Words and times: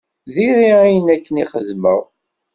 Diri 0.33 0.69
ayen 0.81 1.07
akken 1.15 1.37
xedmeɣ. 1.51 2.01